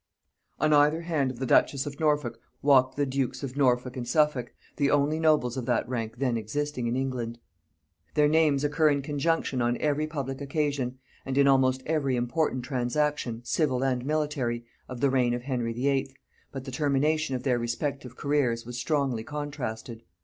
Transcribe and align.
On 0.59 0.73
either 0.73 1.01
hand 1.01 1.29
of 1.29 1.37
the 1.37 1.45
duchess 1.45 1.85
of 1.85 1.99
Norfolk 1.99 2.39
walked 2.63 2.95
the 2.97 3.05
dukes 3.05 3.43
of 3.43 3.55
Norfolk 3.55 3.95
and 3.95 4.07
Suffolk, 4.07 4.51
the 4.77 4.89
only 4.89 5.19
nobles 5.19 5.57
of 5.57 5.67
that 5.67 5.87
rank 5.87 6.17
then 6.17 6.37
existing 6.37 6.87
in 6.87 6.95
England. 6.95 7.37
Their 8.15 8.27
names 8.27 8.63
occur 8.63 8.89
in 8.89 9.03
conjunction 9.03 9.61
on 9.61 9.77
every 9.77 10.07
public 10.07 10.41
occasion, 10.41 10.97
and 11.23 11.37
in 11.37 11.47
almost 11.47 11.83
every 11.85 12.15
important 12.15 12.65
transaction, 12.65 13.41
civil 13.45 13.83
and 13.83 14.03
military, 14.03 14.65
of 14.89 15.01
the 15.01 15.11
reign 15.11 15.35
of 15.35 15.43
Henry 15.43 15.73
VIII., 15.73 16.15
but 16.51 16.63
the 16.63 16.71
termination 16.71 17.35
of 17.35 17.43
their 17.43 17.59
respective 17.59 18.15
careers 18.17 18.65
was 18.65 18.79
strongly 18.79 19.23
contrasted. 19.23 20.01